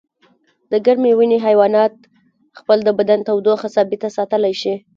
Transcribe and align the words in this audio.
د 0.71 0.73
ګرمې 0.85 1.11
وینې 1.17 1.37
حیوانات 1.45 1.93
خپل 2.59 2.77
د 2.83 2.89
بدن 2.99 3.19
تودوخه 3.27 3.67
ثابته 3.75 4.07
ساتلی 4.17 4.53
شي 4.61 4.75